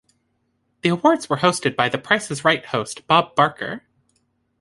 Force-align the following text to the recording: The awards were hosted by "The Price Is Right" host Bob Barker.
The 0.81 0.89
awards 0.89 1.29
were 1.29 1.37
hosted 1.37 1.75
by 1.75 1.87
"The 1.87 1.99
Price 1.99 2.31
Is 2.31 2.43
Right" 2.43 2.65
host 2.65 3.05
Bob 3.05 3.35
Barker. 3.35 3.83